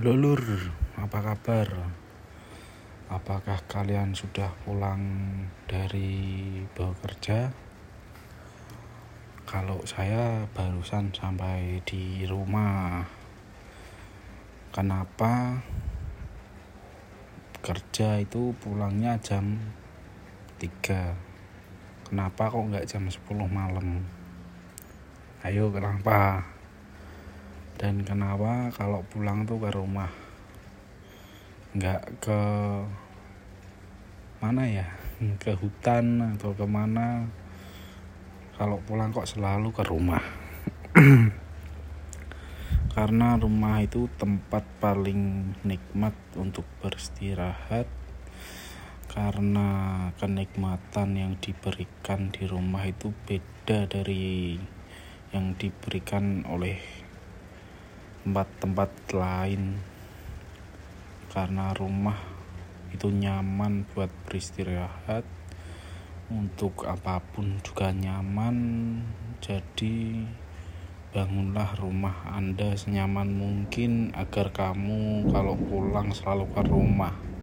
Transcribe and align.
Halo 0.00 0.16
Lur, 0.16 0.40
apa 0.96 1.20
kabar? 1.20 1.68
Apakah 3.12 3.60
kalian 3.68 4.16
sudah 4.16 4.48
pulang 4.64 5.04
dari 5.68 6.56
bekerja? 6.72 7.52
Kalau 9.44 9.84
saya 9.84 10.48
barusan 10.56 11.12
sampai 11.12 11.84
di 11.84 12.24
rumah. 12.24 13.04
Kenapa 14.72 15.60
kerja 17.60 18.24
itu 18.24 18.56
pulangnya 18.56 19.20
jam 19.20 19.60
3? 20.64 22.08
Kenapa 22.08 22.48
kok 22.48 22.72
nggak 22.72 22.88
jam 22.88 23.04
10 23.04 23.20
malam? 23.52 24.00
Ayo 25.44 25.68
kenapa? 25.68 26.40
Dan 27.80 28.04
kenapa 28.04 28.68
kalau 28.76 29.00
pulang 29.08 29.48
tuh 29.48 29.56
ke 29.56 29.72
rumah? 29.72 30.12
Nggak 31.72 32.20
ke 32.20 32.40
mana 34.44 34.68
ya? 34.68 34.84
Ke 35.40 35.56
hutan 35.56 36.36
atau 36.36 36.52
ke 36.52 36.68
mana 36.68 37.24
kalau 38.60 38.76
pulang 38.84 39.16
kok 39.16 39.24
selalu 39.24 39.72
ke 39.72 39.80
rumah. 39.88 40.20
Karena 43.00 43.40
rumah 43.40 43.80
itu 43.80 44.12
tempat 44.20 44.60
paling 44.76 45.56
nikmat 45.64 46.12
untuk 46.36 46.68
beristirahat. 46.84 47.88
Karena 49.08 49.68
kenikmatan 50.20 51.16
yang 51.16 51.32
diberikan 51.40 52.28
di 52.28 52.44
rumah 52.44 52.84
itu 52.84 53.08
beda 53.24 53.88
dari 53.88 54.60
yang 55.32 55.56
diberikan 55.56 56.44
oleh 56.44 56.99
tempat-tempat 58.24 58.90
lain. 59.16 59.80
Karena 61.30 61.72
rumah 61.72 62.18
itu 62.92 63.08
nyaman 63.08 63.86
buat 63.92 64.10
beristirahat. 64.26 65.24
Untuk 66.30 66.86
apa 66.86 67.18
pun 67.22 67.58
juga 67.64 67.90
nyaman. 67.90 68.56
Jadi 69.40 70.26
bangunlah 71.10 71.74
rumah 71.80 72.30
anda 72.30 72.76
senyaman 72.78 73.34
mungkin 73.34 74.14
agar 74.14 74.54
kamu 74.54 75.26
kalau 75.34 75.58
pulang 75.58 76.14
selalu 76.14 76.46
ke 76.54 76.62
rumah 76.70 77.29